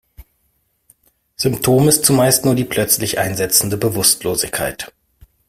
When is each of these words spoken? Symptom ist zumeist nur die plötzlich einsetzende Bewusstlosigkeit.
Symptom 1.35 1.87
ist 1.87 2.05
zumeist 2.05 2.43
nur 2.43 2.55
die 2.55 2.65
plötzlich 2.65 3.19
einsetzende 3.19 3.77
Bewusstlosigkeit. 3.77 4.91